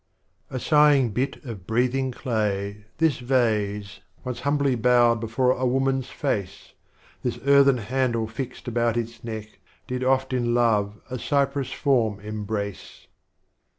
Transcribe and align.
A 0.49 0.59
sighing 0.59 1.11
bit 1.11 1.45
of 1.45 1.67
Breathing 1.67 2.11
Claj', 2.11 2.85
this 2.97 3.19
Vase, 3.19 3.99
Once 4.23 4.39
humbly 4.39 4.73
bowed 4.73 5.19
before 5.19 5.51
a 5.51 5.63
Woman's 5.67 6.09
Face, 6.09 6.73
This 7.21 7.37
earthen 7.45 7.77
Handle 7.77 8.25
fixed 8.27 8.67
about 8.67 8.97
its 8.97 9.23
Neck, 9.23 9.59
Did 9.85 10.03
oft 10.03 10.33
in 10.33 10.55
Love 10.55 10.99
a 11.11 11.19
Cypress 11.19 11.71
Form 11.71 12.19
embrace. 12.21 13.05